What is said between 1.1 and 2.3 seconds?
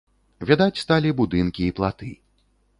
будынкі і платы.